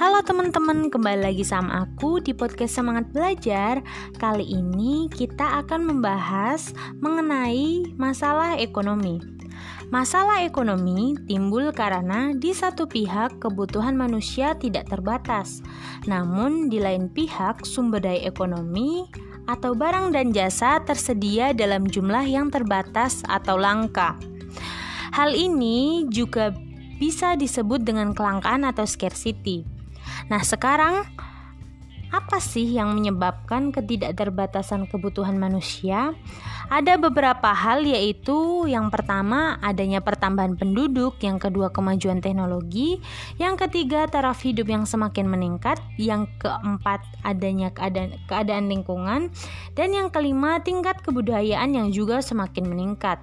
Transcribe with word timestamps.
Halo 0.00 0.24
teman-teman, 0.24 0.88
kembali 0.88 1.28
lagi 1.28 1.44
sama 1.44 1.84
aku 1.84 2.24
di 2.24 2.32
podcast 2.32 2.80
Semangat 2.80 3.12
Belajar. 3.12 3.84
Kali 4.16 4.48
ini 4.48 5.12
kita 5.12 5.60
akan 5.60 5.92
membahas 5.92 6.72
mengenai 7.04 7.84
masalah 8.00 8.56
ekonomi. 8.56 9.20
Masalah 9.92 10.40
ekonomi 10.40 11.20
timbul 11.28 11.68
karena 11.76 12.32
di 12.32 12.56
satu 12.56 12.88
pihak 12.88 13.44
kebutuhan 13.44 13.92
manusia 13.92 14.56
tidak 14.56 14.88
terbatas, 14.88 15.60
namun 16.08 16.72
di 16.72 16.80
lain 16.80 17.12
pihak 17.12 17.68
sumber 17.68 18.00
daya 18.00 18.24
ekonomi 18.24 19.04
atau 19.52 19.76
barang 19.76 20.16
dan 20.16 20.32
jasa 20.32 20.80
tersedia 20.80 21.52
dalam 21.52 21.84
jumlah 21.84 22.24
yang 22.24 22.48
terbatas 22.48 23.20
atau 23.28 23.60
langka. 23.60 24.16
Hal 25.12 25.36
ini 25.36 26.08
juga 26.08 26.56
bisa 26.96 27.36
disebut 27.36 27.84
dengan 27.84 28.16
kelangkaan 28.16 28.64
atau 28.64 28.88
scarcity. 28.88 29.79
Nah, 30.28 30.44
sekarang 30.44 31.06
apa 32.10 32.42
sih 32.42 32.66
yang 32.74 32.98
menyebabkan 32.98 33.70
ketidakterbatasan 33.70 34.90
kebutuhan 34.90 35.38
manusia? 35.38 36.10
Ada 36.66 36.98
beberapa 36.98 37.54
hal 37.54 37.86
yaitu 37.86 38.66
yang 38.66 38.90
pertama 38.90 39.58
adanya 39.62 40.02
pertambahan 40.02 40.58
penduduk, 40.58 41.22
yang 41.22 41.38
kedua 41.38 41.70
kemajuan 41.70 42.18
teknologi, 42.18 42.98
yang 43.38 43.54
ketiga 43.54 44.10
taraf 44.10 44.42
hidup 44.42 44.66
yang 44.66 44.86
semakin 44.86 45.30
meningkat, 45.30 45.78
yang 46.02 46.26
keempat 46.42 47.02
adanya 47.22 47.70
keadaan, 47.70 48.18
keadaan 48.26 48.66
lingkungan, 48.66 49.30
dan 49.78 49.94
yang 49.94 50.10
kelima 50.10 50.58
tingkat 50.62 50.98
kebudayaan 51.06 51.74
yang 51.74 51.88
juga 51.94 52.22
semakin 52.22 52.66
meningkat. 52.66 53.22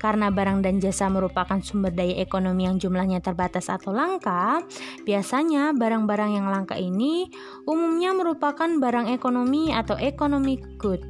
Karena 0.00 0.32
barang 0.32 0.64
dan 0.64 0.80
jasa 0.80 1.06
merupakan 1.12 1.60
sumber 1.60 1.92
daya 1.92 2.18
ekonomi 2.22 2.64
yang 2.64 2.80
jumlahnya 2.80 3.20
terbatas 3.20 3.68
atau 3.68 3.92
langka, 3.92 4.64
biasanya 5.04 5.76
barang-barang 5.76 6.30
yang 6.40 6.46
langka 6.48 6.74
ini 6.78 7.28
umumnya 7.68 8.16
merupakan 8.16 8.66
barang 8.66 9.12
ekonomi 9.12 9.70
atau 9.70 9.94
economic 10.00 10.64
good. 10.80 11.02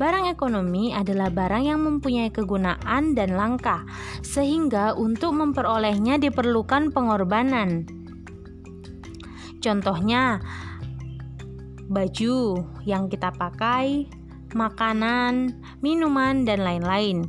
Barang 0.00 0.30
ekonomi 0.30 0.94
adalah 0.94 1.28
barang 1.28 1.64
yang 1.64 1.80
mempunyai 1.84 2.32
kegunaan 2.32 3.12
dan 3.12 3.36
langka, 3.36 3.84
sehingga 4.24 4.96
untuk 4.96 5.36
memperolehnya 5.36 6.16
diperlukan 6.16 6.94
pengorbanan. 6.94 7.84
Contohnya, 9.58 10.38
baju 11.90 12.62
yang 12.86 13.10
kita 13.10 13.34
pakai, 13.34 14.06
makanan, 14.54 15.56
minuman, 15.82 16.46
dan 16.46 16.62
lain-lain. 16.62 17.26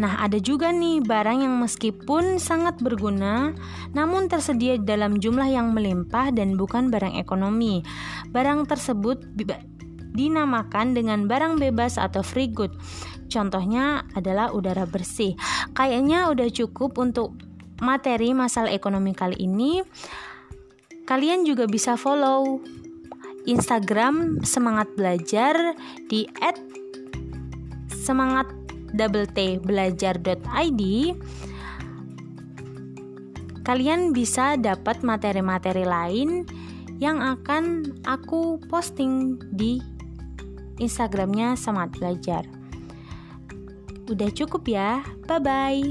Nah, 0.00 0.20
ada 0.24 0.40
juga 0.40 0.72
nih 0.72 1.04
barang 1.04 1.44
yang 1.44 1.60
meskipun 1.60 2.40
sangat 2.40 2.80
berguna, 2.80 3.52
namun 3.92 4.30
tersedia 4.30 4.80
dalam 4.80 5.20
jumlah 5.20 5.48
yang 5.48 5.76
melimpah 5.76 6.32
dan 6.32 6.56
bukan 6.56 6.88
barang 6.88 7.18
ekonomi. 7.20 7.84
Barang 8.32 8.64
tersebut 8.64 9.20
dinamakan 10.12 10.96
dengan 10.96 11.28
barang 11.28 11.60
bebas 11.60 11.96
atau 12.00 12.20
free 12.24 12.48
good. 12.48 12.72
Contohnya 13.32 14.04
adalah 14.12 14.52
udara 14.52 14.84
bersih. 14.84 15.36
Kayaknya 15.72 16.28
udah 16.28 16.48
cukup 16.52 17.00
untuk 17.00 17.32
materi 17.80 18.36
masalah 18.36 18.70
ekonomi 18.70 19.16
kali 19.16 19.40
ini. 19.40 19.80
Kalian 21.08 21.42
juga 21.48 21.66
bisa 21.66 21.98
follow 21.98 22.62
Instagram 23.48 24.44
semangat 24.46 24.86
belajar 24.94 25.74
di 26.06 26.28
@semangat 27.90 28.61
belajar.id 29.60 30.82
kalian 33.62 34.10
bisa 34.10 34.58
dapat 34.58 35.06
materi-materi 35.06 35.86
lain 35.86 36.44
yang 36.98 37.22
akan 37.22 37.94
aku 38.06 38.58
posting 38.66 39.38
di 39.54 39.78
Instagramnya 40.78 41.54
Semangat 41.58 41.98
Belajar. 41.98 42.44
Udah 44.10 44.30
cukup 44.34 44.66
ya, 44.66 45.02
bye 45.26 45.38
bye. 45.38 45.82